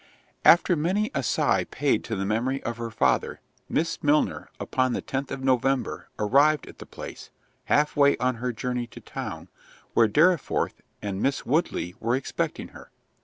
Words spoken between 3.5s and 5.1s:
Miss Milner, upon the